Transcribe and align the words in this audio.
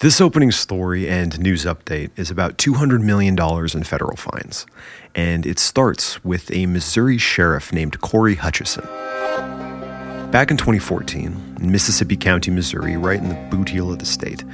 This 0.00 0.20
opening 0.20 0.52
story 0.52 1.08
and 1.08 1.40
news 1.40 1.64
update 1.64 2.10
is 2.16 2.30
about 2.30 2.58
$200 2.58 3.02
million 3.02 3.34
in 3.74 3.82
federal 3.82 4.14
fines, 4.14 4.66
and 5.14 5.46
it 5.46 5.58
starts 5.58 6.22
with 6.22 6.52
a 6.52 6.66
Missouri 6.66 7.16
sheriff 7.16 7.72
named 7.72 7.98
Cory 8.02 8.36
Hutcheson. 8.36 8.84
Back 10.30 10.50
in 10.50 10.58
2014, 10.58 11.56
in 11.60 11.72
Mississippi 11.72 12.14
County, 12.14 12.50
Missouri, 12.50 12.98
right 12.98 13.18
in 13.18 13.30
the 13.30 13.48
boot 13.50 13.70
heel 13.70 13.90
of 13.90 13.98
the 13.98 14.04
state, 14.04 14.44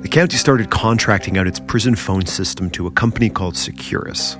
the 0.00 0.08
county 0.08 0.38
started 0.38 0.70
contracting 0.70 1.36
out 1.36 1.46
its 1.46 1.60
prison 1.60 1.94
phone 1.94 2.24
system 2.24 2.70
to 2.70 2.86
a 2.86 2.90
company 2.90 3.28
called 3.28 3.54
Securus. 3.54 4.38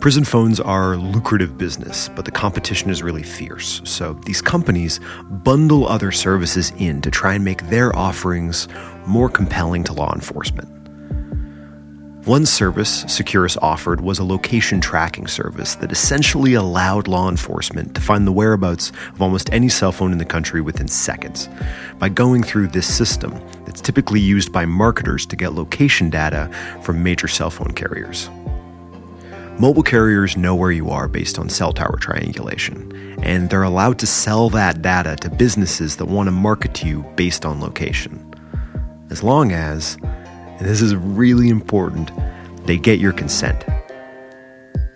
Prison 0.00 0.22
phones 0.22 0.60
are 0.60 0.96
lucrative 0.96 1.58
business, 1.58 2.08
but 2.14 2.24
the 2.24 2.30
competition 2.30 2.88
is 2.88 3.02
really 3.02 3.24
fierce. 3.24 3.82
So 3.84 4.12
these 4.26 4.40
companies 4.40 5.00
bundle 5.28 5.88
other 5.88 6.12
services 6.12 6.72
in 6.78 7.00
to 7.00 7.10
try 7.10 7.34
and 7.34 7.44
make 7.44 7.68
their 7.68 7.94
offerings 7.96 8.68
more 9.08 9.28
compelling 9.28 9.82
to 9.84 9.92
law 9.92 10.14
enforcement. 10.14 10.68
One 12.26 12.46
service 12.46 13.06
Securus 13.08 13.56
offered 13.56 14.00
was 14.00 14.20
a 14.20 14.24
location 14.24 14.80
tracking 14.80 15.26
service 15.26 15.74
that 15.76 15.90
essentially 15.90 16.54
allowed 16.54 17.08
law 17.08 17.28
enforcement 17.28 17.96
to 17.96 18.00
find 18.00 18.24
the 18.24 18.32
whereabouts 18.32 18.92
of 19.14 19.20
almost 19.20 19.52
any 19.52 19.68
cell 19.68 19.90
phone 19.90 20.12
in 20.12 20.18
the 20.18 20.24
country 20.24 20.60
within 20.60 20.86
seconds 20.86 21.48
by 21.98 22.08
going 22.08 22.44
through 22.44 22.68
this 22.68 22.86
system 22.86 23.32
that's 23.64 23.80
typically 23.80 24.20
used 24.20 24.52
by 24.52 24.64
marketers 24.64 25.26
to 25.26 25.34
get 25.34 25.54
location 25.54 26.08
data 26.08 26.48
from 26.82 27.02
major 27.02 27.26
cell 27.26 27.50
phone 27.50 27.72
carriers. 27.72 28.30
Mobile 29.60 29.82
carriers 29.82 30.36
know 30.36 30.54
where 30.54 30.70
you 30.70 30.88
are 30.88 31.08
based 31.08 31.36
on 31.36 31.48
cell 31.48 31.72
tower 31.72 31.96
triangulation, 31.96 32.92
and 33.24 33.50
they're 33.50 33.64
allowed 33.64 33.98
to 33.98 34.06
sell 34.06 34.48
that 34.50 34.82
data 34.82 35.16
to 35.16 35.28
businesses 35.28 35.96
that 35.96 36.04
want 36.04 36.28
to 36.28 36.30
market 36.30 36.74
to 36.74 36.86
you 36.86 37.02
based 37.16 37.44
on 37.44 37.60
location. 37.60 38.24
As 39.10 39.24
long 39.24 39.50
as, 39.50 39.96
and 40.04 40.60
this 40.60 40.80
is 40.80 40.94
really 40.94 41.48
important, 41.48 42.12
they 42.66 42.76
get 42.76 43.00
your 43.00 43.12
consent. 43.12 43.64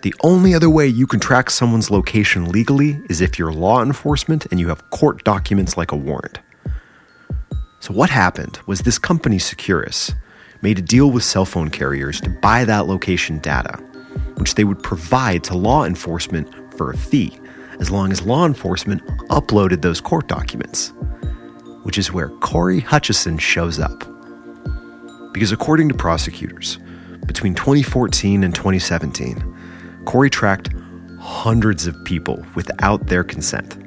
The 0.01 0.15
only 0.23 0.53
other 0.53 0.69
way 0.69 0.87
you 0.87 1.07
can 1.07 1.19
track 1.19 1.49
someone's 1.49 1.91
location 1.91 2.49
legally 2.49 3.01
is 3.09 3.19
if 3.19 3.37
you're 3.37 3.51
law 3.51 3.83
enforcement 3.83 4.45
and 4.45 4.61
you 4.61 4.69
have 4.69 4.89
court 4.91 5.25
documents 5.25 5.75
like 5.75 5.91
a 5.91 5.97
warrant. 5.97 6.39
So, 7.81 7.93
what 7.93 8.09
happened 8.09 8.59
was 8.65 8.79
this 8.79 8.97
company, 8.97 9.39
Securus, 9.39 10.13
made 10.61 10.79
a 10.79 10.81
deal 10.81 11.11
with 11.11 11.25
cell 11.25 11.43
phone 11.43 11.69
carriers 11.69 12.21
to 12.21 12.29
buy 12.29 12.63
that 12.63 12.87
location 12.87 13.39
data 13.39 13.77
which 14.35 14.55
they 14.55 14.63
would 14.63 14.81
provide 14.83 15.43
to 15.45 15.57
law 15.57 15.85
enforcement 15.85 16.47
for 16.77 16.91
a 16.91 16.97
fee, 16.97 17.37
as 17.79 17.91
long 17.91 18.11
as 18.11 18.21
law 18.21 18.45
enforcement 18.45 19.05
uploaded 19.29 19.81
those 19.81 20.01
court 20.01 20.27
documents, 20.27 20.93
which 21.83 21.97
is 21.97 22.11
where 22.11 22.29
Cory 22.29 22.81
Hutcheson 22.81 23.39
shows 23.39 23.79
up. 23.79 24.03
Because 25.33 25.51
according 25.51 25.89
to 25.89 25.95
prosecutors, 25.95 26.77
between 27.25 27.55
2014 27.55 28.43
and 28.43 28.53
2017, 28.53 30.03
Cory 30.05 30.29
tracked 30.29 30.69
hundreds 31.19 31.87
of 31.87 31.95
people 32.05 32.45
without 32.55 33.07
their 33.07 33.23
consent. 33.23 33.82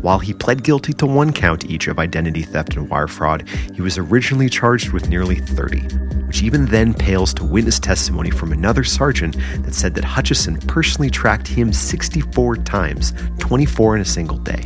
While 0.00 0.18
he 0.18 0.32
pled 0.32 0.62
guilty 0.64 0.92
to 0.94 1.06
one 1.06 1.32
count 1.32 1.66
each 1.66 1.86
of 1.86 1.98
identity 1.98 2.42
theft 2.42 2.76
and 2.76 2.88
wire 2.88 3.06
fraud, 3.06 3.46
he 3.74 3.82
was 3.82 3.98
originally 3.98 4.48
charged 4.48 4.92
with 4.92 5.10
nearly 5.10 5.36
30, 5.36 5.80
which 6.26 6.42
even 6.42 6.64
then 6.66 6.94
pales 6.94 7.34
to 7.34 7.44
witness 7.44 7.78
testimony 7.78 8.30
from 8.30 8.52
another 8.52 8.82
sergeant 8.82 9.36
that 9.58 9.74
said 9.74 9.94
that 9.94 10.04
Hutcheson 10.04 10.66
personally 10.66 11.10
tracked 11.10 11.46
him 11.46 11.72
64 11.72 12.56
times, 12.56 13.12
24 13.40 13.96
in 13.96 14.02
a 14.02 14.06
single 14.06 14.38
day. 14.38 14.64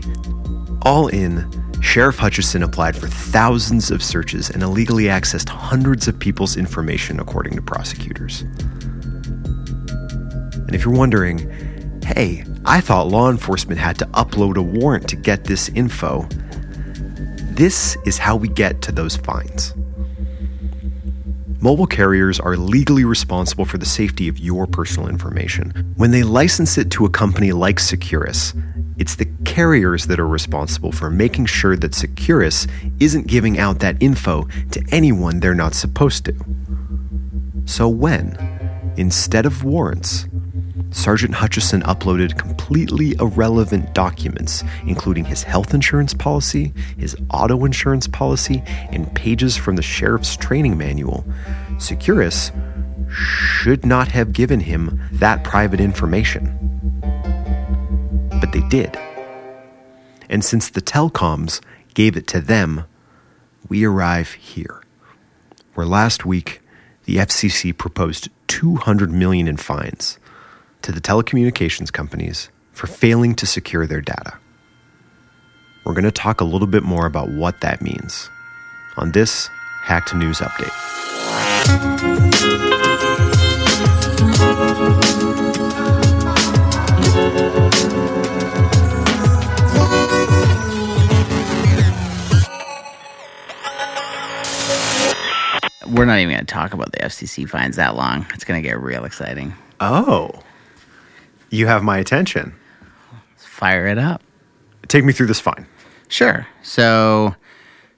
All 0.82 1.08
in, 1.08 1.50
Sheriff 1.80 2.16
Hutcheson 2.16 2.62
applied 2.62 2.96
for 2.96 3.08
thousands 3.08 3.90
of 3.90 4.02
searches 4.02 4.50
and 4.50 4.62
illegally 4.62 5.05
accessed 5.05 5.48
hundreds 5.48 6.06
of 6.06 6.18
people's 6.18 6.56
information, 6.56 7.18
according 7.18 7.56
to 7.56 7.62
prosecutors. 7.62 8.42
And 10.66 10.74
if 10.74 10.84
you're 10.84 10.94
wondering, 10.94 11.50
hey, 12.05 12.45
I 12.67 12.80
thought 12.80 13.08
law 13.08 13.30
enforcement 13.30 13.79
had 13.79 13.98
to 13.98 14.07
upload 14.07 14.57
a 14.57 14.63
warrant 14.63 15.07
to 15.08 15.17
get 15.17 15.45
this 15.45 15.69
info. 15.70 16.27
This 17.52 17.97
is 18.07 18.17
how 18.17 18.36
we 18.36 18.48
get 18.48 18.80
to 18.83 18.92
those 18.92 19.17
fines. 19.17 19.75
Mobile 21.61 21.86
carriers 21.86 22.41
are 22.41 22.57
legally 22.57 23.05
responsible 23.05 23.64
for 23.64 23.79
the 23.79 23.86
safety 23.86 24.29
of 24.29 24.39
your 24.39 24.67
personal 24.67 25.08
information. 25.08 25.95
When 25.97 26.11
they 26.11 26.23
license 26.23 26.79
it 26.79 26.91
to 26.92 27.05
a 27.05 27.11
company 27.11 27.52
like 27.52 27.80
Securus, 27.80 28.55
it's 28.96 29.17
the 29.17 29.29
carriers 29.45 30.07
that 30.07 30.19
are 30.19 30.29
responsible 30.29 30.92
for 30.92 31.11
making 31.11 31.46
sure 31.46 31.77
that 31.77 31.95
Securus 31.95 32.67
isn't 32.98 33.27
giving 33.27 33.58
out 33.58 33.81
that 33.81 33.96
info 34.01 34.48
to 34.70 34.83
anyone 34.91 35.41
they're 35.41 35.55
not 35.55 35.75
supposed 35.75 36.25
to. 36.27 36.35
So 37.67 37.89
when, 37.89 38.36
instead 38.96 39.46
of 39.46 39.64
warrants, 39.64 40.27
Sergeant 40.94 41.34
Hutcheson 41.34 41.82
uploaded 41.82 42.38
completely 42.38 43.16
irrelevant 43.18 43.92
documents, 43.94 44.62
including 44.86 45.24
his 45.24 45.42
health 45.42 45.74
insurance 45.74 46.14
policy, 46.14 46.72
his 46.96 47.16
auto 47.30 47.64
insurance 47.64 48.06
policy, 48.06 48.62
and 48.90 49.12
pages 49.14 49.56
from 49.56 49.74
the 49.74 49.83
sheriff's 49.83 50.36
training 50.36 50.78
manual. 50.78 51.24
Securus 51.78 52.52
should 53.10 53.84
not 53.84 54.08
have 54.08 54.33
given 54.33 54.60
him 54.60 55.00
that 55.10 55.42
private 55.42 55.80
information. 55.80 56.46
But 58.40 58.52
they 58.52 58.66
did. 58.68 58.96
And 60.30 60.44
since 60.44 60.70
the 60.70 60.80
telecoms 60.80 61.60
gave 61.94 62.16
it 62.16 62.28
to 62.28 62.40
them, 62.40 62.84
we 63.68 63.84
arrive 63.84 64.33
here, 64.34 64.80
where 65.74 65.86
last 65.86 66.24
week 66.24 66.62
the 67.04 67.16
FCC 67.16 67.77
proposed 67.77 68.28
200 68.46 69.10
million 69.10 69.48
in 69.48 69.56
fines 69.56 70.18
to 70.84 70.92
the 70.92 71.00
telecommunications 71.00 71.90
companies 71.90 72.50
for 72.72 72.86
failing 72.86 73.34
to 73.34 73.46
secure 73.46 73.86
their 73.86 74.02
data. 74.02 74.34
We're 75.86 75.95
going 75.95 76.05
to 76.05 76.12
talk 76.12 76.42
a 76.42 76.45
little 76.45 76.67
bit 76.67 76.83
more 76.83 77.06
about 77.06 77.30
what 77.30 77.62
that 77.62 77.80
means 77.80 78.28
on 78.98 79.12
this 79.12 79.48
Hacked 79.83 80.14
News 80.14 80.40
Update. 80.40 80.68
We're 95.86 96.05
not 96.05 96.18
even 96.18 96.34
going 96.34 96.45
to 96.45 96.45
talk 96.45 96.74
about 96.74 96.92
the 96.92 96.98
FCC 96.98 97.48
fines 97.48 97.77
that 97.77 97.96
long. 97.96 98.27
It's 98.34 98.45
going 98.45 98.62
to 98.62 98.68
get 98.68 98.78
real 98.78 99.06
exciting. 99.06 99.55
Oh. 99.80 100.42
You 101.54 101.68
have 101.68 101.84
my 101.84 101.98
attention. 101.98 102.52
Let's 103.30 103.46
fire 103.46 103.86
it 103.86 103.96
up. 103.96 104.24
Take 104.88 105.04
me 105.04 105.12
through 105.12 105.28
this 105.28 105.38
fine. 105.38 105.68
Sure. 106.08 106.48
So 106.64 107.36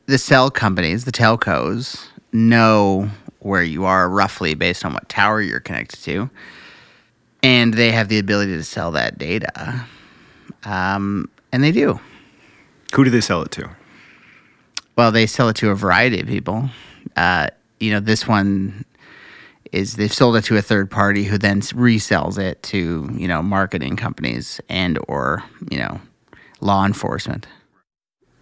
the 0.04 0.18
cell 0.18 0.50
companies, 0.50 1.06
the 1.06 1.10
telcos, 1.10 2.06
know 2.32 3.08
where 3.38 3.62
you 3.62 3.86
are 3.86 4.10
roughly 4.10 4.52
based 4.52 4.84
on 4.84 4.92
what 4.92 5.08
tower 5.08 5.40
you're 5.40 5.60
connected 5.60 6.02
to. 6.02 6.28
And 7.42 7.72
they 7.72 7.92
have 7.92 8.08
the 8.08 8.18
ability 8.18 8.52
to 8.58 8.62
sell 8.62 8.90
that 8.90 9.16
data. 9.16 9.86
Um, 10.64 11.30
and 11.50 11.64
they 11.64 11.72
do. 11.72 11.98
Who 12.94 13.04
do 13.04 13.10
they 13.10 13.22
sell 13.22 13.40
it 13.40 13.52
to? 13.52 13.70
Well, 14.96 15.10
they 15.12 15.26
sell 15.26 15.48
it 15.48 15.56
to 15.56 15.70
a 15.70 15.74
variety 15.74 16.20
of 16.20 16.26
people. 16.26 16.68
Uh, 17.16 17.46
you 17.80 17.90
know, 17.90 18.00
this 18.00 18.28
one 18.28 18.84
is 19.72 19.96
they've 19.96 20.12
sold 20.12 20.36
it 20.36 20.44
to 20.44 20.56
a 20.56 20.62
third 20.62 20.90
party 20.90 21.24
who 21.24 21.38
then 21.38 21.60
resells 21.60 22.38
it 22.38 22.62
to 22.64 23.08
you 23.14 23.28
know 23.28 23.42
marketing 23.42 23.96
companies 23.96 24.60
and 24.68 24.98
or 25.08 25.42
you 25.70 25.78
know 25.78 26.00
law 26.60 26.84
enforcement. 26.84 27.46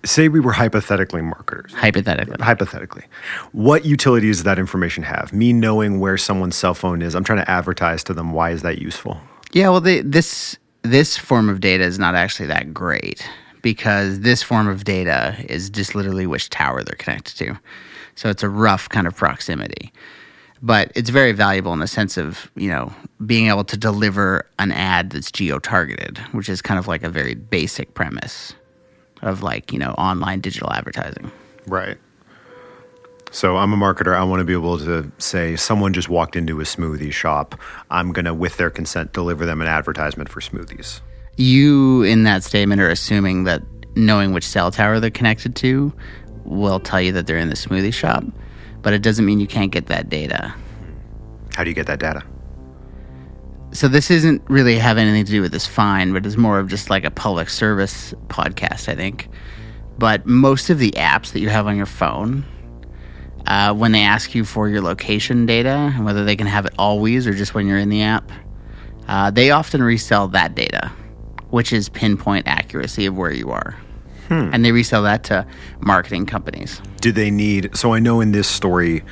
Say 0.05 0.29
we 0.29 0.39
were 0.39 0.53
hypothetically 0.53 1.23
marketers. 1.23 1.73
Hypothetically. 1.73 2.37
Hypothetically. 2.39 3.05
What 3.53 3.87
utility 3.87 4.27
does 4.27 4.43
that 4.43 4.59
information 4.59 5.03
have? 5.03 5.33
Me 5.33 5.55
knowing 5.55 5.99
where 5.99 6.19
someone's 6.19 6.57
cell 6.57 6.75
phone 6.75 7.01
is. 7.01 7.15
I'm 7.15 7.25
trying 7.25 7.39
to 7.39 7.51
advertise 7.51 8.05
to 8.05 8.15
them 8.15 8.33
why 8.33 8.51
is 8.51 8.61
that 8.63 8.79
useful. 8.79 9.19
Yeah 9.53 9.71
well 9.71 9.81
they, 9.81 10.01
this 10.03 10.59
this 10.83 11.17
form 11.17 11.49
of 11.49 11.61
data 11.61 11.85
is 11.85 11.99
not 11.99 12.15
actually 12.15 12.47
that 12.47 12.75
great 12.75 13.27
because 13.63 14.21
this 14.21 14.43
form 14.43 14.69
of 14.69 14.85
data 14.85 15.35
is 15.49 15.71
just 15.71 15.95
literally 15.95 16.27
which 16.27 16.51
tower 16.51 16.83
they're 16.83 16.97
connected 16.97 17.37
to. 17.39 17.59
So 18.15 18.29
it's 18.29 18.43
a 18.43 18.49
rough 18.51 18.91
kind 18.91 19.07
of 19.07 19.17
proximity 19.17 19.91
but 20.65 20.91
it's 20.95 21.11
very 21.11 21.33
valuable 21.33 21.75
in 21.75 21.79
the 21.81 21.87
sense 21.87 22.17
of 22.17 22.51
you 22.57 22.69
know 22.69 22.93
being 23.25 23.49
able 23.49 23.65
to 23.65 23.77
deliver 23.77 24.47
an 24.59 24.73
ad 24.73 25.11
that's 25.11 25.31
geo 25.31 25.59
targeted, 25.59 26.19
which 26.33 26.49
is 26.49 26.63
kind 26.63 26.79
of 26.79 26.89
like 26.89 27.03
a 27.03 27.11
very 27.11 27.35
basic 27.35 27.95
premise 27.95 28.55
of 29.23 29.43
like 29.43 29.73
you 29.73 29.79
know 29.79 29.93
online 29.93 30.41
digital 30.41 30.73
advertising. 30.73 31.31
Right. 31.67 31.99
So 33.31 33.57
I'm 33.57 33.73
a 33.73 33.77
marketer. 33.77 34.17
I 34.17 34.23
want 34.23 34.41
to 34.41 34.45
be 34.45 34.53
able 34.53 34.79
to 34.79 35.11
say 35.19 35.57
someone 35.57 35.93
just 35.93 36.09
walked 36.09 36.37
into 36.37 36.61
a 36.61 36.65
smoothie 36.65 37.13
shop. 37.13 37.61
I'm 37.91 38.13
going 38.13 38.27
to, 38.27 38.33
with 38.33 38.59
their 38.59 38.71
consent, 38.71 39.13
deliver 39.13 39.45
them 39.45 39.61
an 39.61 39.67
advertisement 39.67 40.29
for 40.29 40.41
smoothies. 40.41 41.01
You, 41.37 42.05
in 42.05 42.23
that 42.23 42.45
statement, 42.45 42.81
are 42.81 42.89
assuming 42.89 43.43
that 43.43 43.63
knowing 43.97 44.33
which 44.33 44.47
cell 44.47 44.71
tower 44.71 45.01
they're 45.01 45.11
connected 45.11 45.57
to 45.57 45.93
will 46.45 46.79
tell 46.79 47.01
you 47.01 47.11
that 47.11 47.27
they're 47.27 47.39
in 47.39 47.49
the 47.49 47.57
smoothie 47.57 47.93
shop, 47.93 48.23
but 48.85 48.93
it 48.93 49.03
doesn't 49.03 49.25
mean 49.25 49.41
you 49.41 49.47
can't 49.49 49.73
get 49.73 49.87
that 49.87 50.09
data. 50.09 50.55
How 51.57 51.65
do 51.65 51.71
you 51.71 51.75
get 51.75 51.87
that 51.87 51.99
data? 51.99 52.23
So 53.73 53.89
this 53.89 54.11
isn't 54.11 54.43
really 54.49 54.79
have 54.79 54.99
anything 54.99 55.25
to 55.25 55.33
do 55.33 55.41
with 55.41 55.51
this 55.51 55.67
fine, 55.67 56.13
but 56.13 56.25
it's 56.25 56.37
more 56.37 56.61
of 56.61 56.69
just 56.69 56.91
like 56.91 57.05
a 57.05 57.11
public 57.11 57.49
service 57.49 58.15
podcast, 58.29 58.89
I 58.89 58.95
think. 58.95 59.29
But 59.99 60.27
most 60.27 60.71
of 60.71 60.79
the 60.79 60.93
apps 60.93 61.33
that 61.33 61.41
you 61.41 61.49
have 61.49 61.67
on 61.67 61.77
your 61.77 61.87
phone, 61.87 62.45
uh, 63.47 63.75
when 63.75 63.93
they 63.93 64.03
ask 64.03 64.35
you 64.35 64.45
for 64.45 64.69
your 64.69 64.83
location 64.83 65.47
data, 65.47 65.93
and 65.95 66.05
whether 66.05 66.25
they 66.25 66.37
can 66.37 66.47
have 66.47 66.67
it 66.67 66.75
always 66.79 67.27
or 67.27 67.33
just 67.33 67.55
when 67.55 67.67
you're 67.67 67.79
in 67.79 67.89
the 67.89 68.03
app, 68.03 68.31
uh, 69.09 69.31
they 69.31 69.51
often 69.51 69.83
resell 69.83 70.29
that 70.29 70.55
data, 70.55 70.93
which 71.51 71.73
is 71.73 71.89
pinpoint 71.89 72.47
accuracy 72.47 73.07
of 73.07 73.17
where 73.17 73.33
you 73.33 73.51
are. 73.51 73.77
And 74.31 74.65
they 74.65 74.73
resell 74.73 75.03
that 75.03 75.25
to 75.25 75.47
marketing 75.81 76.27
companies. 76.27 76.81
Do 77.01 77.13
they 77.13 77.31
need? 77.31 77.77
So 77.77 77.93
I 77.93 77.99
know 77.99 78.21
in 78.21 78.33
this 78.33 78.49
story, 78.49 79.05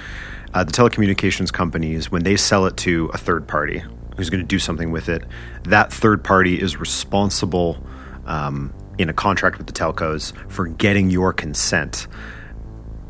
uh, 0.54 0.64
the 0.64 0.72
telecommunications 0.72 1.52
companies, 1.52 2.10
when 2.10 2.24
they 2.24 2.36
sell 2.36 2.66
it 2.66 2.76
to 2.78 3.10
a 3.12 3.18
third 3.18 3.46
party 3.46 3.82
who's 4.16 4.30
going 4.30 4.42
to 4.42 4.46
do 4.46 4.58
something 4.58 4.90
with 4.90 5.08
it, 5.08 5.24
that 5.64 5.92
third 5.92 6.22
party 6.22 6.60
is 6.60 6.76
responsible 6.76 7.84
um, 8.26 8.72
in 8.98 9.08
a 9.08 9.12
contract 9.12 9.58
with 9.58 9.66
the 9.66 9.72
telcos 9.72 10.32
for 10.50 10.66
getting 10.66 11.10
your 11.10 11.32
consent. 11.32 12.06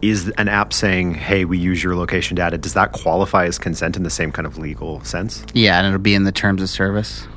Is 0.01 0.31
an 0.31 0.49
app 0.49 0.73
saying, 0.73 1.15
"Hey, 1.15 1.45
we 1.45 1.59
use 1.59 1.83
your 1.83 1.95
location 1.95 2.35
data"? 2.35 2.59
Does 2.59 2.75
that 2.75 2.91
qualify 2.91 3.47
as 3.47 3.57
consent 3.57 3.97
in 3.97 4.03
the 4.03 4.11
same 4.11 4.33
kind 4.33 4.47
of 4.47 4.59
legal 4.59 5.03
sense? 5.05 5.45
Yeah, 5.55 5.79
and 5.79 5.87
it'll 5.87 6.01
be 6.01 6.15
in 6.15 6.25
the 6.25 6.33
terms 6.33 6.61
of 6.61 6.69
service. 6.69 7.29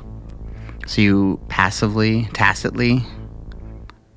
So 0.88 1.00
you 1.00 1.40
passively, 1.48 2.28
tacitly 2.32 3.04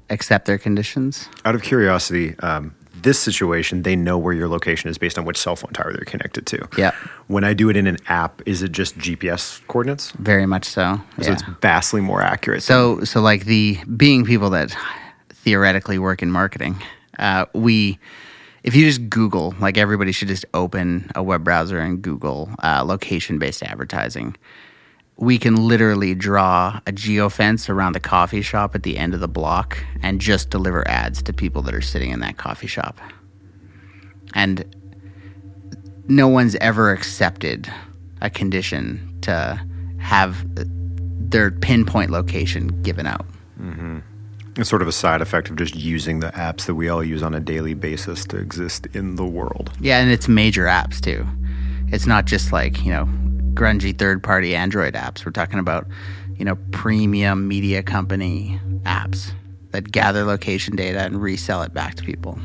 accept 0.09 0.45
their 0.45 0.57
conditions. 0.57 1.29
Out 1.45 1.55
of 1.55 1.61
curiosity, 1.61 2.37
um, 2.39 2.75
this 3.01 3.19
situation, 3.19 3.83
they 3.83 3.95
know 3.95 4.17
where 4.17 4.33
your 4.33 4.47
location 4.47 4.89
is 4.89 4.97
based 4.97 5.17
on 5.17 5.25
which 5.25 5.37
cell 5.37 5.55
phone 5.55 5.71
tower 5.71 5.93
they're 5.93 6.05
connected 6.05 6.45
to. 6.47 6.67
Yeah. 6.77 6.91
When 7.27 7.43
I 7.43 7.53
do 7.53 7.69
it 7.69 7.77
in 7.77 7.87
an 7.87 7.97
app, 8.07 8.41
is 8.45 8.61
it 8.61 8.71
just 8.71 8.97
GPS 8.97 9.65
coordinates? 9.67 10.11
Very 10.11 10.45
much 10.45 10.65
so. 10.65 10.99
So 11.17 11.27
yeah. 11.27 11.33
it's 11.33 11.43
vastly 11.61 12.01
more 12.01 12.21
accurate. 12.21 12.63
So, 12.63 13.03
so 13.03 13.21
like 13.21 13.45
the 13.45 13.79
being 13.95 14.25
people 14.25 14.49
that 14.51 14.75
theoretically 15.29 15.99
work 15.99 16.21
in 16.21 16.31
marketing, 16.31 16.81
uh, 17.17 17.45
we, 17.53 17.99
if 18.63 18.75
you 18.75 18.85
just 18.85 19.09
Google, 19.09 19.55
like 19.59 19.77
everybody 19.77 20.11
should 20.11 20.27
just 20.27 20.45
open 20.53 21.09
a 21.15 21.23
web 21.23 21.43
browser 21.43 21.79
and 21.79 22.01
Google 22.01 22.49
uh, 22.63 22.83
location-based 22.85 23.63
advertising. 23.63 24.35
We 25.21 25.37
can 25.37 25.67
literally 25.67 26.15
draw 26.15 26.79
a 26.87 26.93
geofence 26.93 27.69
around 27.69 27.91
the 27.91 27.99
coffee 27.99 28.41
shop 28.41 28.73
at 28.73 28.83
the 28.83 28.97
end 28.97 29.13
of 29.13 29.19
the 29.19 29.27
block 29.27 29.77
and 30.01 30.21
just 30.21 30.49
deliver 30.49 30.87
ads 30.87 31.21
to 31.23 31.33
people 31.33 31.61
that 31.63 31.75
are 31.75 31.81
sitting 31.81 32.11
in 32.11 32.21
that 32.21 32.37
coffee 32.37 32.67
shop. 32.67 32.99
And 34.33 34.63
no 36.07 36.29
one's 36.29 36.55
ever 36.55 36.91
accepted 36.91 37.71
a 38.21 38.29
condition 38.29 39.17
to 39.21 39.61
have 39.99 40.45
their 41.29 41.51
pinpoint 41.51 42.11
location 42.11 42.81
given 42.81 43.05
out. 43.05 43.25
Mm-hmm. 43.59 43.99
It's 44.55 44.69
sort 44.69 44.81
of 44.81 44.87
a 44.87 44.93
side 44.93 45.21
effect 45.21 45.49
of 45.49 45.57
just 45.57 45.75
using 45.75 46.21
the 46.21 46.31
apps 46.31 46.65
that 46.65 46.75
we 46.75 46.87
all 46.87 47.03
use 47.03 47.23
on 47.23 47.33
a 47.33 47.39
daily 47.41 47.73
basis 47.73 48.25
to 48.27 48.37
exist 48.37 48.87
in 48.93 49.15
the 49.15 49.25
world. 49.25 49.71
Yeah, 49.81 49.99
and 49.99 50.09
it's 50.09 50.29
major 50.29 50.65
apps 50.65 51.01
too. 51.01 51.27
It's 51.89 52.05
not 52.05 52.25
just 52.25 52.51
like, 52.51 52.83
you 52.83 52.91
know, 52.91 53.09
grungy 53.59 53.97
third 53.97 54.23
party 54.23 54.55
Android 54.55 54.93
apps. 54.93 55.25
We're 55.25 55.33
talking 55.33 55.59
about, 55.59 55.85
you 56.37 56.45
know, 56.45 56.55
premium 56.71 57.47
media 57.47 57.83
company 57.83 58.59
apps 58.83 59.33
that 59.71 59.91
gather 59.91 60.23
location 60.23 60.77
data 60.77 60.99
and 60.99 61.21
resell 61.21 61.61
it 61.63 61.73
back 61.73 61.95
to 61.95 62.03
people. 62.03 62.39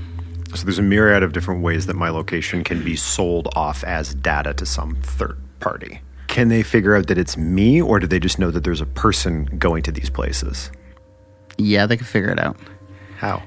So 0.54 0.64
there's 0.64 0.78
a 0.78 0.82
myriad 0.82 1.22
of 1.22 1.32
different 1.32 1.62
ways 1.62 1.86
that 1.86 1.94
my 1.94 2.10
location 2.10 2.64
can 2.64 2.84
be 2.84 2.96
sold 2.96 3.48
off 3.54 3.84
as 3.84 4.14
data 4.14 4.54
to 4.54 4.66
some 4.66 4.96
third 4.96 5.40
party. 5.60 6.00
Can 6.26 6.48
they 6.48 6.62
figure 6.62 6.96
out 6.96 7.06
that 7.06 7.18
it's 7.18 7.36
me, 7.36 7.80
or 7.80 8.00
do 8.00 8.06
they 8.06 8.18
just 8.18 8.38
know 8.40 8.50
that 8.50 8.64
there's 8.64 8.80
a 8.80 8.86
person 8.86 9.44
going 9.58 9.82
to 9.84 9.92
these 9.92 10.10
places? 10.10 10.70
Yeah, 11.58 11.86
they 11.86 11.96
can 11.96 12.06
figure 12.06 12.30
it 12.30 12.40
out. 12.40 12.56
How? 13.18 13.42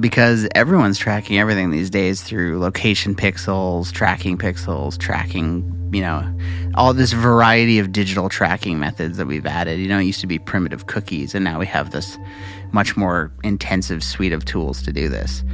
Because 0.00 0.48
everyone's 0.54 0.98
tracking 0.98 1.38
everything 1.38 1.70
these 1.70 1.90
days 1.90 2.22
through 2.22 2.58
location 2.58 3.14
pixels, 3.14 3.92
tracking 3.92 4.38
pixels, 4.38 4.98
tracking, 4.98 5.90
you 5.92 6.00
know, 6.00 6.26
all 6.74 6.94
this 6.94 7.12
variety 7.12 7.78
of 7.78 7.92
digital 7.92 8.28
tracking 8.28 8.78
methods 8.78 9.18
that 9.18 9.26
we've 9.26 9.46
added. 9.46 9.78
You 9.78 9.88
know, 9.88 9.98
it 9.98 10.04
used 10.04 10.20
to 10.20 10.26
be 10.26 10.38
primitive 10.38 10.86
cookies, 10.86 11.34
and 11.34 11.44
now 11.44 11.58
we 11.58 11.66
have 11.66 11.90
this 11.90 12.18
much 12.72 12.96
more 12.96 13.32
intensive 13.44 14.02
suite 14.02 14.32
of 14.32 14.44
tools 14.44 14.82
to 14.82 14.92
do 14.92 15.08
this. 15.08 15.44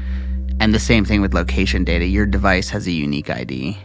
And 0.61 0.75
the 0.75 0.79
same 0.79 1.05
thing 1.05 1.21
with 1.21 1.35
location 1.35 1.85
data. 1.85 2.07
Your 2.07 2.27
device 2.27 2.71
has 2.71 2.87
a 2.87 2.93
unique 2.93 3.31
ID. 3.31 3.77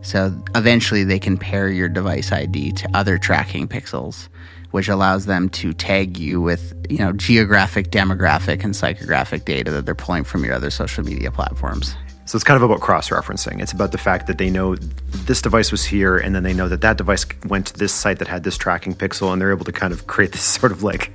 So 0.00 0.32
eventually 0.54 1.04
they 1.04 1.18
can 1.18 1.36
pair 1.36 1.68
your 1.70 1.88
device 1.88 2.32
ID 2.32 2.72
to 2.72 2.88
other 2.96 3.18
tracking 3.18 3.68
pixels, 3.68 4.28
which 4.70 4.88
allows 4.88 5.26
them 5.26 5.48
to 5.50 5.72
tag 5.72 6.18
you 6.18 6.40
with, 6.40 6.74
you 6.90 6.98
know, 6.98 7.12
geographic, 7.12 7.90
demographic, 7.90 8.64
and 8.64 8.74
psychographic 8.74 9.44
data 9.44 9.70
that 9.70 9.86
they're 9.86 9.94
pulling 9.94 10.24
from 10.24 10.44
your 10.44 10.54
other 10.54 10.70
social 10.70 11.04
media 11.04 11.30
platforms. 11.30 11.94
So 12.28 12.36
it's 12.36 12.44
kind 12.44 12.62
of 12.62 12.62
about 12.62 12.82
cross 12.82 13.08
referencing. 13.08 13.62
It's 13.62 13.72
about 13.72 13.90
the 13.92 13.96
fact 13.96 14.26
that 14.26 14.36
they 14.36 14.50
know 14.50 14.74
this 14.74 15.40
device 15.40 15.72
was 15.72 15.82
here, 15.82 16.18
and 16.18 16.34
then 16.34 16.42
they 16.42 16.52
know 16.52 16.68
that 16.68 16.82
that 16.82 16.98
device 16.98 17.24
went 17.46 17.68
to 17.68 17.78
this 17.78 17.90
site 17.90 18.18
that 18.18 18.28
had 18.28 18.44
this 18.44 18.58
tracking 18.58 18.94
pixel, 18.94 19.32
and 19.32 19.40
they're 19.40 19.50
able 19.50 19.64
to 19.64 19.72
kind 19.72 19.94
of 19.94 20.06
create 20.06 20.32
this 20.32 20.42
sort 20.42 20.70
of 20.70 20.82
like 20.82 21.10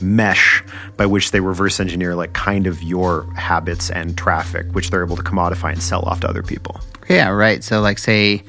mesh 0.00 0.64
by 0.96 1.04
which 1.04 1.32
they 1.32 1.40
reverse 1.40 1.80
engineer 1.80 2.14
like 2.14 2.32
kind 2.32 2.66
of 2.66 2.82
your 2.82 3.30
habits 3.34 3.90
and 3.90 4.16
traffic, 4.16 4.66
which 4.72 4.88
they're 4.88 5.04
able 5.04 5.16
to 5.16 5.22
commodify 5.22 5.70
and 5.70 5.82
sell 5.82 6.00
off 6.06 6.20
to 6.20 6.28
other 6.28 6.42
people. 6.42 6.80
Yeah, 7.10 7.28
right. 7.28 7.62
So, 7.62 7.82
like, 7.82 7.98
say, 7.98 8.42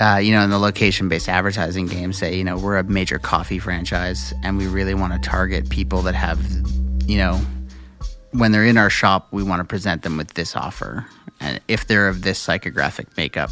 uh, 0.00 0.16
you 0.16 0.32
know, 0.32 0.42
in 0.42 0.50
the 0.50 0.58
location 0.58 1.08
based 1.08 1.28
advertising 1.28 1.86
game, 1.86 2.12
say, 2.12 2.36
you 2.36 2.42
know, 2.42 2.56
we're 2.56 2.78
a 2.78 2.84
major 2.84 3.18
coffee 3.18 3.58
franchise 3.58 4.32
and 4.42 4.56
we 4.56 4.66
really 4.66 4.94
want 4.94 5.12
to 5.12 5.18
target 5.18 5.68
people 5.68 6.00
that 6.02 6.14
have, 6.14 6.40
you 7.06 7.18
know, 7.18 7.38
when 8.32 8.50
they're 8.50 8.64
in 8.64 8.78
our 8.78 8.90
shop, 8.90 9.28
we 9.30 9.42
want 9.42 9.60
to 9.60 9.64
present 9.64 10.02
them 10.02 10.16
with 10.16 10.34
this 10.34 10.56
offer. 10.56 11.06
And 11.40 11.60
if 11.68 11.86
they're 11.86 12.08
of 12.08 12.22
this 12.22 12.44
psychographic 12.44 13.14
makeup, 13.16 13.50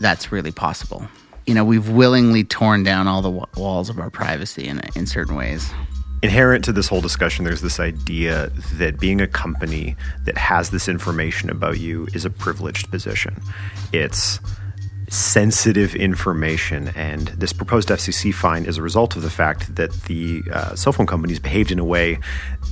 that's 0.00 0.30
really 0.30 0.52
possible. 0.52 1.06
You 1.46 1.54
know, 1.54 1.64
we've 1.64 1.88
willingly 1.88 2.44
torn 2.44 2.84
down 2.84 3.08
all 3.08 3.22
the 3.22 3.30
wa- 3.30 3.46
walls 3.56 3.88
of 3.88 3.98
our 3.98 4.10
privacy 4.10 4.68
in, 4.68 4.80
in 4.94 5.06
certain 5.06 5.34
ways. 5.34 5.68
Inherent 6.22 6.64
to 6.66 6.72
this 6.72 6.88
whole 6.88 7.00
discussion, 7.00 7.44
there's 7.44 7.62
this 7.62 7.80
idea 7.80 8.50
that 8.74 9.00
being 9.00 9.20
a 9.20 9.26
company 9.26 9.96
that 10.26 10.36
has 10.36 10.70
this 10.70 10.88
information 10.88 11.48
about 11.48 11.78
you 11.78 12.06
is 12.12 12.24
a 12.24 12.30
privileged 12.30 12.90
position. 12.90 13.40
It's 13.92 14.40
sensitive 15.08 15.94
information, 15.94 16.88
and 16.94 17.28
this 17.28 17.52
proposed 17.52 17.88
FCC 17.88 18.32
fine 18.32 18.64
is 18.64 18.76
a 18.76 18.82
result 18.82 19.16
of 19.16 19.22
the 19.22 19.30
fact 19.30 19.74
that 19.76 19.92
the 20.04 20.42
uh, 20.52 20.74
cell 20.74 20.92
phone 20.92 21.06
companies 21.06 21.38
behaved 21.38 21.70
in 21.70 21.78
a 21.78 21.84
way 21.84 22.18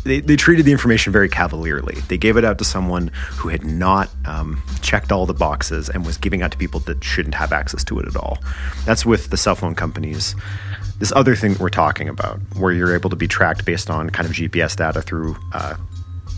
they, 0.07 0.21
they 0.21 0.37
treated 0.37 0.65
the 0.65 0.73
information 0.73 1.13
very 1.13 1.29
cavalierly. 1.29 1.97
They 2.09 2.17
gave 2.17 2.37
it 2.37 2.45
out 2.45 2.59
to 2.59 2.65
someone 2.65 3.09
who 3.33 3.49
had 3.49 3.65
not 3.65 4.09
um, 4.25 4.63
checked 4.81 5.11
all 5.11 5.27
the 5.27 5.35
boxes 5.35 5.89
and 5.89 6.07
was 6.07 6.17
giving 6.17 6.43
out 6.43 6.53
to 6.53 6.59
people 6.59 6.81
that 6.81 7.03
shouldn't 7.03 7.35
have 7.35 7.53
access 7.53 7.83
to 7.85 7.99
it 7.99 8.07
at 8.07 8.17
all. 8.17 8.39
That's 8.85 9.05
with 9.05 9.31
the 9.31 9.37
cell 9.37 9.57
phone 9.57 9.75
companies. 9.75 10.37
This 10.99 11.13
other 11.13 11.35
thing 11.35 11.55
that 11.55 11.61
we're 11.61 11.69
talking 11.69 12.09
about, 12.09 12.39
where 12.57 12.73
you're 12.73 12.95
able 12.95 13.11
to 13.11 13.17
be 13.17 13.27
tracked 13.27 13.65
based 13.65 13.91
on 13.91 14.09
kind 14.11 14.29
of 14.29 14.35
GPS 14.35 14.77
data 14.77 15.03
through 15.03 15.37
uh, 15.53 15.77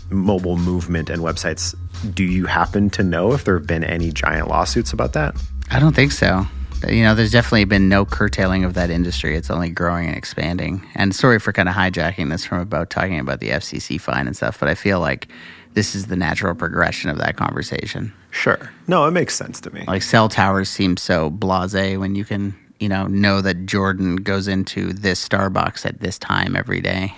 mobile 0.09 0.57
movement 0.57 1.09
and 1.09 1.21
websites. 1.21 1.75
Do 2.13 2.23
you 2.23 2.45
happen 2.47 2.89
to 2.91 3.03
know 3.03 3.33
if 3.33 3.43
there 3.43 3.57
have 3.57 3.67
been 3.67 3.83
any 3.83 4.11
giant 4.11 4.47
lawsuits 4.47 4.93
about 4.93 5.13
that? 5.13 5.35
I 5.71 5.79
don't 5.79 5.95
think 5.95 6.11
so. 6.11 6.45
You 6.87 7.03
know, 7.03 7.13
there's 7.13 7.31
definitely 7.31 7.65
been 7.65 7.89
no 7.89 8.05
curtailing 8.05 8.63
of 8.63 8.73
that 8.75 8.89
industry. 8.89 9.35
It's 9.35 9.49
only 9.49 9.69
growing 9.69 10.07
and 10.07 10.15
expanding. 10.15 10.87
And 10.95 11.13
sorry 11.13 11.39
for 11.39 11.51
kind 11.51 11.67
of 11.67 11.75
hijacking 11.75 12.29
this 12.29 12.45
from 12.45 12.59
about 12.59 12.89
talking 12.89 13.19
about 13.19 13.41
the 13.41 13.49
FCC 13.49 13.99
fine 13.99 14.27
and 14.27 14.35
stuff, 14.35 14.59
but 14.59 14.69
I 14.69 14.75
feel 14.75 14.99
like 14.99 15.27
this 15.73 15.93
is 15.93 16.07
the 16.07 16.15
natural 16.15 16.55
progression 16.55 17.09
of 17.09 17.17
that 17.17 17.35
conversation. 17.35 18.13
Sure. 18.31 18.71
No, 18.87 19.05
it 19.05 19.11
makes 19.11 19.35
sense 19.35 19.59
to 19.61 19.73
me. 19.73 19.83
Like 19.87 20.01
cell 20.01 20.29
towers 20.29 20.69
seem 20.69 20.97
so 20.97 21.29
blasé 21.29 21.99
when 21.99 22.15
you 22.15 22.23
can, 22.23 22.55
you 22.79 22.89
know, 22.89 23.07
know 23.07 23.41
that 23.41 23.65
Jordan 23.65 24.15
goes 24.17 24.47
into 24.47 24.93
this 24.93 25.27
Starbucks 25.27 25.85
at 25.85 25.99
this 25.99 26.17
time 26.17 26.55
every 26.55 26.81
day. 26.81 27.13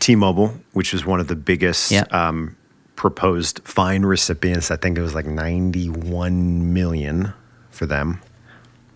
T-Mobile, 0.00 0.54
which 0.72 0.92
is 0.94 1.04
one 1.04 1.20
of 1.20 1.28
the 1.28 1.36
biggest 1.36 1.90
Yeah. 1.90 2.04
um, 2.10 2.56
proposed 2.96 3.60
fine 3.64 4.02
recipients. 4.02 4.70
I 4.70 4.76
think 4.76 4.98
it 4.98 5.02
was 5.02 5.14
like 5.14 5.26
91 5.26 6.72
million 6.74 7.32
for 7.70 7.86
them. 7.86 8.20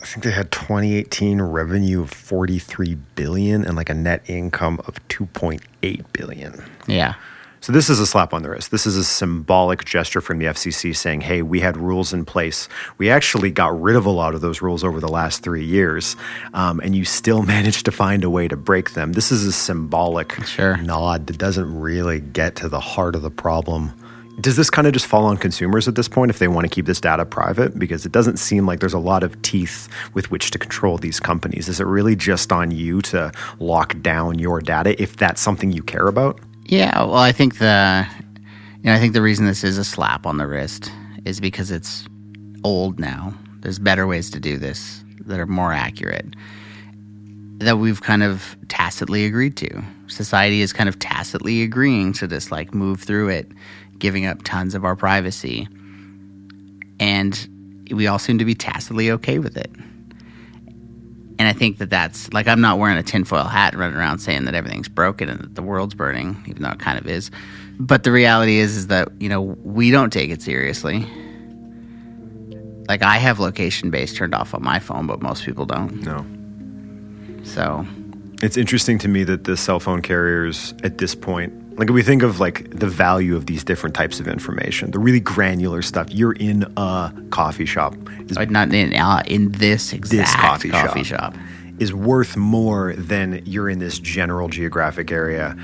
I 0.00 0.06
think 0.06 0.24
they 0.24 0.32
had 0.32 0.50
2018 0.50 1.40
revenue 1.40 2.02
of 2.02 2.10
43 2.10 2.96
billion 3.14 3.64
and 3.64 3.76
like 3.76 3.88
a 3.88 3.94
net 3.94 4.22
income 4.26 4.80
of 4.86 4.96
2.8 5.08 6.04
billion. 6.12 6.62
Yeah. 6.86 7.14
So 7.64 7.72
this 7.72 7.88
is 7.88 7.98
a 7.98 8.06
slap 8.06 8.34
on 8.34 8.42
the 8.42 8.50
wrist. 8.50 8.70
This 8.70 8.84
is 8.84 8.98
a 8.98 9.02
symbolic 9.02 9.86
gesture 9.86 10.20
from 10.20 10.38
the 10.38 10.44
FCC 10.48 10.92
saying, 10.92 11.22
"Hey, 11.22 11.40
we 11.40 11.60
had 11.60 11.78
rules 11.78 12.12
in 12.12 12.26
place. 12.26 12.68
We 12.98 13.08
actually 13.08 13.50
got 13.50 13.80
rid 13.80 13.96
of 13.96 14.04
a 14.04 14.10
lot 14.10 14.34
of 14.34 14.42
those 14.42 14.60
rules 14.60 14.84
over 14.84 15.00
the 15.00 15.08
last 15.08 15.42
three 15.42 15.64
years, 15.64 16.14
um, 16.52 16.78
and 16.84 16.94
you 16.94 17.06
still 17.06 17.40
managed 17.56 17.86
to 17.86 17.90
find 17.90 18.22
a 18.22 18.28
way 18.28 18.48
to 18.48 18.56
break 18.58 18.92
them." 18.92 19.14
This 19.14 19.32
is 19.32 19.46
a 19.46 19.50
symbolic 19.50 20.44
Sure. 20.44 20.76
nod 20.76 21.26
that 21.26 21.38
doesn't 21.38 21.80
really 21.80 22.20
get 22.20 22.54
to 22.56 22.68
the 22.68 22.80
heart 22.80 23.16
of 23.16 23.22
the 23.22 23.30
problem. 23.30 23.92
Does 24.38 24.56
this 24.56 24.68
kind 24.68 24.86
of 24.86 24.92
just 24.92 25.06
fall 25.06 25.24
on 25.24 25.38
consumers 25.38 25.88
at 25.88 25.94
this 25.94 26.06
point 26.06 26.28
if 26.28 26.40
they 26.40 26.48
want 26.48 26.66
to 26.66 26.68
keep 26.68 26.84
this 26.84 27.00
data 27.00 27.24
private? 27.24 27.78
Because 27.78 28.04
it 28.04 28.12
doesn't 28.12 28.38
seem 28.38 28.66
like 28.66 28.80
there's 28.80 28.92
a 28.92 28.98
lot 28.98 29.22
of 29.22 29.40
teeth 29.40 29.88
with 30.12 30.30
which 30.30 30.50
to 30.50 30.58
control 30.58 30.98
these 30.98 31.18
companies. 31.18 31.70
Is 31.70 31.80
it 31.80 31.86
really 31.86 32.14
just 32.14 32.52
on 32.52 32.72
you 32.72 33.00
to 33.02 33.32
lock 33.58 33.98
down 34.02 34.38
your 34.38 34.60
data 34.60 35.02
if 35.02 35.16
that's 35.16 35.40
something 35.40 35.72
you 35.72 35.82
care 35.82 36.08
about? 36.08 36.40
Yeah, 36.66 36.98
well, 37.00 37.16
I 37.16 37.32
think 37.32 37.58
the 37.58 38.06
you 38.78 38.84
know 38.84 38.94
I 38.94 38.98
think 38.98 39.12
the 39.12 39.22
reason 39.22 39.46
this 39.46 39.64
is 39.64 39.78
a 39.78 39.84
slap 39.84 40.26
on 40.26 40.38
the 40.38 40.46
wrist 40.46 40.90
is 41.24 41.40
because 41.40 41.70
it's 41.70 42.06
old 42.64 42.98
now. 42.98 43.34
There's 43.60 43.78
better 43.78 44.06
ways 44.06 44.30
to 44.30 44.40
do 44.40 44.58
this 44.58 45.04
that 45.26 45.40
are 45.40 45.46
more 45.46 45.72
accurate 45.72 46.34
that 47.58 47.78
we've 47.78 48.02
kind 48.02 48.22
of 48.22 48.56
tacitly 48.68 49.24
agreed 49.24 49.56
to. 49.56 49.82
Society 50.06 50.60
is 50.60 50.72
kind 50.72 50.88
of 50.88 50.98
tacitly 50.98 51.62
agreeing 51.62 52.12
to 52.14 52.26
this 52.26 52.50
like 52.50 52.74
move 52.74 53.00
through 53.00 53.28
it, 53.28 53.50
giving 53.98 54.26
up 54.26 54.42
tons 54.42 54.74
of 54.74 54.84
our 54.84 54.96
privacy. 54.96 55.68
And 57.00 57.86
we 57.90 58.06
all 58.06 58.18
seem 58.18 58.38
to 58.38 58.44
be 58.44 58.54
tacitly 58.54 59.10
okay 59.12 59.38
with 59.38 59.56
it. 59.56 59.70
And 61.38 61.48
I 61.48 61.52
think 61.52 61.78
that 61.78 61.90
that's 61.90 62.32
like 62.32 62.46
I'm 62.46 62.60
not 62.60 62.78
wearing 62.78 62.96
a 62.96 63.02
tinfoil 63.02 63.44
hat 63.44 63.74
running 63.74 63.96
around 63.96 64.20
saying 64.20 64.44
that 64.44 64.54
everything's 64.54 64.88
broken 64.88 65.28
and 65.28 65.40
that 65.40 65.54
the 65.56 65.62
world's 65.62 65.94
burning, 65.94 66.42
even 66.46 66.62
though 66.62 66.70
it 66.70 66.78
kind 66.78 66.98
of 66.98 67.06
is. 67.08 67.30
But 67.78 68.04
the 68.04 68.12
reality 68.12 68.58
is, 68.58 68.76
is 68.76 68.86
that 68.86 69.08
you 69.18 69.28
know 69.28 69.40
we 69.42 69.90
don't 69.90 70.12
take 70.12 70.30
it 70.30 70.42
seriously. 70.42 71.06
Like 72.88 73.02
I 73.02 73.16
have 73.16 73.40
location 73.40 73.90
based 73.90 74.16
turned 74.16 74.34
off 74.34 74.54
on 74.54 74.62
my 74.62 74.78
phone, 74.78 75.06
but 75.06 75.22
most 75.22 75.44
people 75.44 75.66
don't. 75.66 76.02
No. 76.02 76.24
So 77.44 77.86
It's 78.42 78.56
interesting 78.56 78.98
to 79.00 79.08
me 79.08 79.24
that 79.24 79.44
the 79.44 79.56
cell 79.56 79.80
phone 79.80 80.02
carriers 80.02 80.72
at 80.84 80.98
this 80.98 81.14
point, 81.14 81.52
like 81.76 81.88
if 81.88 81.94
we 81.94 82.02
think 82.02 82.22
of 82.22 82.40
like 82.40 82.70
the 82.70 82.86
value 82.86 83.36
of 83.36 83.46
these 83.46 83.64
different 83.64 83.94
types 83.94 84.20
of 84.20 84.28
information, 84.28 84.90
the 84.92 84.98
really 84.98 85.20
granular 85.20 85.82
stuff. 85.82 86.08
You're 86.10 86.32
in 86.32 86.64
a 86.76 87.12
coffee 87.30 87.66
shop 87.66 87.94
is, 88.28 88.38
not 88.50 88.72
in 88.72 88.94
uh, 88.94 89.22
in 89.26 89.52
this 89.52 89.92
exact 89.92 90.10
this 90.10 90.34
coffee, 90.34 90.70
coffee 90.70 91.02
shop, 91.02 91.34
shop. 91.34 91.42
is 91.78 91.92
worth 91.92 92.36
more 92.36 92.94
than 92.94 93.42
you're 93.44 93.68
in 93.68 93.78
this 93.78 93.98
general 93.98 94.48
geographic 94.48 95.10
area. 95.10 95.56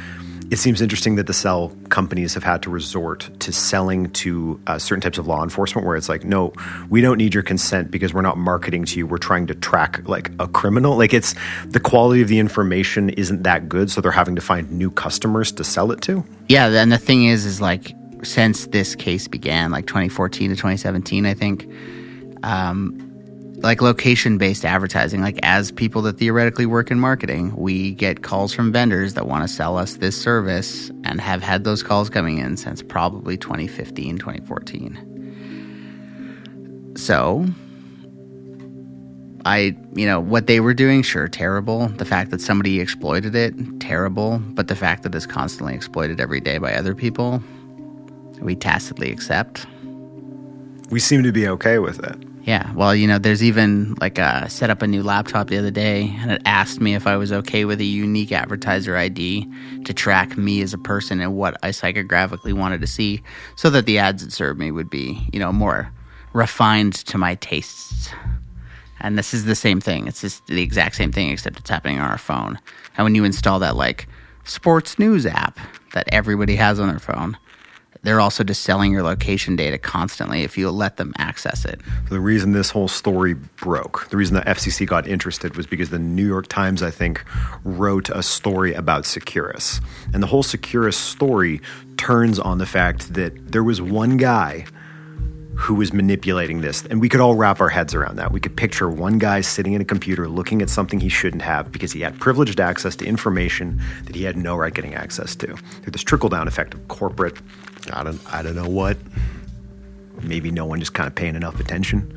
It 0.50 0.59
seems 0.59 0.83
interesting 0.83 1.14
that 1.14 1.26
the 1.26 1.33
cell 1.33 1.73
companies 1.90 2.35
have 2.35 2.42
had 2.42 2.62
to 2.62 2.71
resort 2.71 3.30
to 3.40 3.52
selling 3.52 4.11
to 4.11 4.61
uh, 4.66 4.78
certain 4.78 5.00
types 5.00 5.16
of 5.16 5.26
law 5.26 5.42
enforcement, 5.45 5.87
where 5.87 5.97
it's 5.97 6.09
like, 6.09 6.25
no, 6.25 6.52
we 6.88 7.00
don't 7.00 7.19
need 7.19 7.35
your 7.35 7.45
consent 7.45 7.90
because 7.90 8.12
we're 8.12 8.23
not 8.23 8.37
marketing 8.37 8.85
to 8.87 8.99
you. 8.99 9.07
We're 9.07 9.19
trying 9.19 9.47
to 9.47 9.54
track 9.54 10.00
like 10.09 10.33
a 10.40 10.49
criminal. 10.49 10.97
Like 10.97 11.14
it's 11.14 11.35
the 11.66 11.80
quality 11.80 12.21
of 12.21 12.28
the 12.28 12.40
information 12.40 13.11
isn't 13.11 13.45
that 13.45 13.69
good, 13.69 13.90
so 13.90 14.00
they're 14.00 14.11
having 14.11 14.35
to 14.35 14.42
find 14.42 14.71
new 14.73 14.90
customers 14.90 15.52
to 15.52 15.64
sell 15.64 15.92
it 15.92 16.00
to. 16.02 16.25
Yeah, 16.49 16.66
and 16.66 16.90
the 16.90 16.99
thing 16.99 17.26
is, 17.26 17.47
is 17.47 17.61
like 17.61 17.95
since 18.23 18.66
this 18.66 18.95
case 18.95 19.28
began, 19.28 19.71
like 19.71 19.87
2014 19.87 20.50
to 20.50 20.57
2017, 20.57 21.26
I 21.26 21.35
think, 21.35 21.66
um, 22.42 23.10
like 23.62 23.83
location 23.83 24.38
based 24.38 24.64
advertising, 24.64 25.21
like 25.21 25.38
as 25.43 25.71
people 25.71 26.00
that 26.02 26.17
theoretically 26.19 26.67
work 26.67 26.90
in 26.90 26.99
marketing, 26.99 27.55
we 27.57 27.93
get 27.93 28.23
calls 28.23 28.55
from 28.55 28.73
vendors 28.73 29.14
that 29.14 29.26
want 29.26 29.43
to 29.43 29.49
sell 29.49 29.76
us 29.76 29.97
this 29.97 30.19
service 30.21 30.90
and 31.05 31.21
have 31.21 31.43
had 31.43 31.64
those 31.64 31.83
calls 31.83 32.09
coming 32.09 32.38
in 32.38 32.57
since 32.57 32.83
probably 32.83 33.37
2015, 33.37 34.19
2014. 34.19 36.95
So, 36.97 37.45
I, 39.45 39.76
you 39.95 40.07
know, 40.07 40.21
what 40.21 40.47
they 40.47 40.61
were 40.61 40.75
doing, 40.75 41.02
sure, 41.02 41.29
terrible. 41.29 41.88
The 41.88 42.07
fact 42.07 42.31
that 42.31 42.40
somebody 42.40 42.81
exploited 42.81 43.35
it, 43.35 43.55
terrible. 43.81 44.38
But 44.38 44.69
the 44.69 44.76
fact 44.76 45.02
that 45.02 45.14
it's 45.14 45.26
constantly 45.26 45.75
exploited 45.75 46.21
every 46.21 46.40
day 46.40 46.57
by 46.59 46.75
other 46.75 46.95
people, 46.95 47.43
we 48.40 48.57
tacitly 48.57 49.12
accept. 49.12 49.67
We 50.90 50.99
seem 50.99 51.23
to 51.23 51.33
be 51.33 51.47
okay 51.47 51.79
with 51.79 52.02
it. 52.02 52.30
Yeah, 52.43 52.73
well, 52.73 52.95
you 52.95 53.07
know, 53.07 53.19
there's 53.19 53.43
even 53.43 53.95
like 54.01 54.19
uh, 54.19 54.49
set 54.49 54.71
up 54.71 54.81
a 54.81 54.87
new 54.87 55.03
laptop 55.03 55.49
the 55.49 55.59
other 55.59 55.71
day, 55.71 56.17
and 56.21 56.31
it 56.31 56.43
asked 56.47 56.81
me 56.81 56.95
if 56.95 57.07
I 57.07 57.17
was 57.17 57.33
okay 57.33 57.67
with 57.67 57.81
a 57.81 57.85
unique 57.85 58.33
advertiser 58.33 58.97
ID 58.97 59.47
to 59.85 59.93
track 59.93 60.39
me 60.39 60.63
as 60.63 60.73
a 60.73 60.79
person 60.79 61.21
and 61.21 61.37
what 61.37 61.57
I 61.63 61.69
psychographically 61.69 62.55
wanted 62.55 62.81
to 62.81 62.87
see, 62.87 63.23
so 63.57 63.69
that 63.71 63.85
the 63.85 63.99
ads 63.99 64.23
it 64.23 64.33
served 64.33 64.59
me 64.59 64.71
would 64.71 64.89
be, 64.89 65.29
you 65.33 65.39
know, 65.39 65.53
more 65.53 65.93
refined 66.33 66.95
to 66.95 67.19
my 67.19 67.35
tastes. 67.37 68.09
And 69.01 69.19
this 69.19 69.35
is 69.35 69.45
the 69.45 69.55
same 69.55 69.81
thing. 69.81 70.07
It's 70.07 70.23
just 70.23 70.47
the 70.47 70.63
exact 70.63 70.97
same 70.97 71.13
thing, 71.13 71.31
except 71.31 71.59
it's 71.59 71.71
happening 71.71 71.99
on 71.99 72.11
our 72.11 72.19
phone. 72.19 72.59
And 72.97 73.05
when 73.05 73.15
you 73.15 73.25
install 73.25 73.59
that 73.61 73.77
like 73.77 74.09
sports 74.45 74.99
news 74.99 75.27
app 75.27 75.59
that 75.93 76.09
everybody 76.13 76.57
has 76.57 76.81
on 76.81 76.89
their 76.89 76.99
phone, 76.99 77.37
they're 78.02 78.21
also 78.21 78.42
just 78.42 78.62
selling 78.62 78.92
your 78.92 79.02
location 79.02 79.57
data 79.57 79.76
constantly 79.78 80.42
if 80.42 80.57
you 80.57 80.71
let 80.71 80.97
them 80.97 81.12
access 81.19 81.64
it. 81.64 81.80
The 82.09 82.21
reason 82.21 82.52
this 82.52 82.71
whole 82.71 82.88
story 82.88 83.35
broke, 83.35 84.09
the 84.09 84.16
reason 84.16 84.37
the 84.37 84.42
FCC 84.42 84.87
got 84.87 85.07
interested 85.07 85.57
was 85.57 85.66
because 85.66 85.90
the 85.90 85.99
New 85.99 86.26
York 86.26 86.47
Times, 86.49 86.83
I 86.83 86.90
think, 86.90 87.23
wrote 87.64 88.09
a 88.09 88.23
story 88.23 88.73
about 88.73 89.04
Securus. 89.04 89.80
And 90.14 90.23
the 90.23 90.26
whole 90.26 90.42
Securus 90.42 90.97
story 90.97 91.61
turns 91.97 92.38
on 92.38 92.59
the 92.59 92.66
fact 92.66 93.14
that 93.14 93.52
there 93.52 93.64
was 93.64 93.83
one 93.83 94.16
guy 94.16 94.64
who 95.61 95.75
was 95.75 95.93
manipulating 95.93 96.62
this. 96.62 96.87
And 96.87 97.02
we 97.02 97.09
could 97.11 97.21
all 97.21 97.35
wrap 97.35 97.61
our 97.61 97.69
heads 97.69 97.95
around 97.95 98.17
that. 98.17 98.33
We 98.33 98.40
could 98.40 98.57
picture 98.57 98.88
one 98.88 99.19
guy 99.19 99.43
sitting 99.43 99.75
in 99.75 99.83
a 99.83 99.85
computer 99.85 100.26
looking 100.26 100.62
at 100.62 100.71
something 100.71 101.00
he 101.00 101.11
shouldn't 101.11 101.43
have 101.43 101.71
because 101.71 101.93
he 101.93 102.00
had 102.00 102.19
privileged 102.19 102.59
access 102.61 102.97
to 102.97 103.05
information 103.05 103.79
that 104.07 104.17
he 104.17 104.25
had 104.25 104.38
no 104.38 104.57
right 104.57 104.73
getting 104.73 104.95
access 104.95 105.37
to. 105.37 105.49
Through 105.49 105.93
this 105.93 106.02
trickle 106.02 106.31
down 106.31 106.49
effect 106.49 106.73
of 106.73 106.88
corporate, 106.88 107.37
I 107.93 108.02
don't, 108.02 108.21
I 108.33 108.43
don't 108.43 108.57
know 108.57 108.71
what, 108.71 108.97
maybe 110.23 110.50
no 110.50 110.64
one 110.64 110.79
just 110.79 110.95
kind 110.95 111.07
of 111.07 111.14
paying 111.14 111.37
enough 111.37 111.61
attention. 111.61 112.17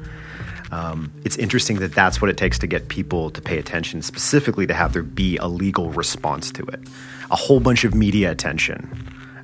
Um, 0.72 1.12
it's 1.26 1.36
interesting 1.36 1.80
that 1.80 1.94
that's 1.94 2.22
what 2.22 2.30
it 2.30 2.38
takes 2.38 2.58
to 2.60 2.68
get 2.68 2.88
people 2.88 3.30
to 3.32 3.42
pay 3.42 3.60
attention, 3.60 4.02
specifically 4.02 4.68
to 4.68 4.74
have 4.74 4.94
there 4.94 5.04
be 5.04 5.36
a 5.36 5.48
legal 5.48 5.90
response 5.90 6.50
to 6.54 6.64
it. 6.68 6.80
A 7.30 7.36
whole 7.36 7.60
bunch 7.60 7.84
of 7.84 7.94
media 7.94 8.32
attention 8.32 8.90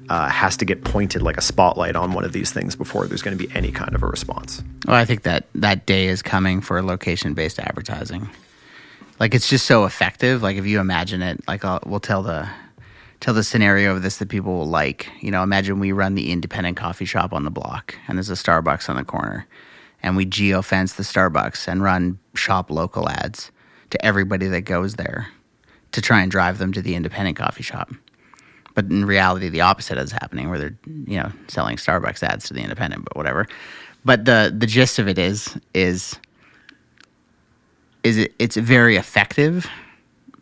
uh, 0.10 0.28
has 0.28 0.58
to 0.58 0.66
get 0.66 0.84
pointed 0.84 1.22
like 1.22 1.38
a 1.38 1.42
spotlight 1.42 1.96
on 1.96 2.14
one 2.14 2.26
of 2.26 2.34
these 2.34 2.52
things 2.52 2.76
before 2.76 3.06
there's 3.08 3.22
going 3.22 3.38
to 3.38 3.48
be 3.48 3.54
any 3.56 3.72
kind 3.72 3.94
of 3.94 4.02
a 4.04 4.08
response. 4.08 4.64
Well, 4.88 4.96
I 4.96 5.06
think 5.06 5.24
that 5.24 5.46
that 5.56 5.86
day 5.86 6.08
is 6.08 6.22
coming 6.22 6.62
for 6.62 6.82
location 6.82 7.34
based 7.34 7.60
advertising. 7.60 8.30
Like 9.20 9.36
it's 9.36 9.48
just 9.48 9.66
so 9.66 9.86
effective. 9.86 10.42
Like 10.42 10.58
if 10.58 10.66
you 10.66 10.80
imagine 10.80 11.22
it, 11.22 11.48
like 11.48 11.64
I'll, 11.64 11.80
we'll 11.86 12.00
tell 12.00 12.24
the 12.24 12.50
tell 13.20 13.34
the 13.34 13.44
scenario 13.44 13.96
of 13.96 14.02
this 14.02 14.18
that 14.18 14.30
people 14.30 14.58
will 14.58 14.68
like. 14.68 15.10
You 15.22 15.30
know, 15.30 15.44
imagine 15.44 15.80
we 15.80 15.92
run 15.92 16.16
the 16.16 16.32
independent 16.32 16.78
coffee 16.78 17.06
shop 17.06 17.34
on 17.34 17.44
the 17.44 17.52
block, 17.52 17.96
and 18.08 18.18
there's 18.18 18.30
a 18.30 18.34
Starbucks 18.34 18.90
on 18.90 18.96
the 18.96 19.04
corner, 19.04 19.46
and 20.02 20.18
we 20.18 20.26
geo 20.26 20.62
fence 20.62 20.94
the 20.94 21.04
Starbucks 21.04 21.68
and 21.68 21.84
run 21.84 22.18
shop 22.34 22.72
local 22.72 23.10
ads 23.10 23.52
to 23.92 24.04
everybody 24.04 24.48
that 24.48 24.62
goes 24.62 24.96
there 24.96 25.28
to 25.92 26.02
try 26.02 26.22
and 26.22 26.32
drive 26.32 26.58
them 26.58 26.72
to 26.74 26.82
the 26.82 26.96
independent 26.96 27.38
coffee 27.38 27.64
shop. 27.64 27.92
But 28.76 28.86
in 28.86 29.06
reality, 29.06 29.50
the 29.50 29.62
opposite 29.62 29.98
is 29.98 30.12
happening, 30.12 30.50
where 30.50 30.60
they're 30.60 30.78
you 30.86 31.18
know 31.18 31.32
selling 31.48 31.78
Starbucks 31.78 32.24
ads 32.24 32.48
to 32.48 32.54
the 32.54 32.62
independent, 32.62 33.06
but 33.06 33.16
whatever. 33.18 33.48
But 34.06 34.26
the 34.26 34.54
the 34.56 34.68
gist 34.68 35.00
of 35.00 35.08
it 35.08 35.18
is 35.18 35.58
is 35.74 36.18
is 38.04 38.18
it 38.18 38.34
it's 38.40 38.56
very 38.56 38.96
effective, 38.96 39.68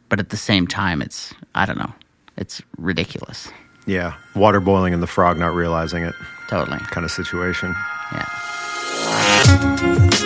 but 0.09 0.19
at 0.19 0.29
the 0.29 0.37
same 0.37 0.67
time, 0.67 1.01
it's 1.01 1.33
I 1.55 1.65
don't 1.65 1.77
know, 1.79 1.93
it's 2.37 2.61
ridiculous. 2.77 3.49
Yeah, 3.85 4.15
water 4.35 4.59
boiling 4.59 4.93
and 4.93 5.01
the 5.01 5.07
frog 5.07 5.39
not 5.39 5.55
realizing 5.55 6.03
it 6.03 6.13
Totally. 6.49 6.77
kind 6.79 7.05
of 7.05 7.11
situation. 7.11 7.73
Yeah. 8.11 8.25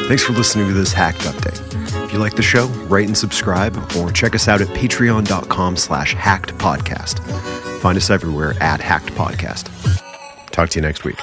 Thanks 0.08 0.24
for 0.24 0.34
listening 0.34 0.68
to 0.68 0.74
this 0.74 0.92
Hacked 0.94 1.20
Update. 1.20 2.04
If 2.04 2.12
you 2.12 2.20
like 2.20 2.36
the 2.36 2.42
show, 2.42 2.66
rate 2.90 3.08
and 3.08 3.18
subscribe, 3.18 3.78
or 3.96 4.12
check 4.12 4.36
us 4.36 4.48
out 4.48 4.62
at 4.62 4.68
patreon.com 4.70 5.78
slash 5.78 6.14
hacked 6.16 6.58
podcast. 6.58 7.20
Find 7.82 7.98
us 7.98 8.12
everywhere 8.12 8.54
at 8.62 8.80
Hacked 8.80 9.10
Podcast. 9.16 9.66
Talk 10.52 10.70
to 10.70 10.78
you 10.78 10.84
next 10.84 11.04
week. 11.04 11.18